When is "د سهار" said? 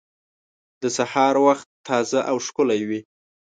0.81-1.35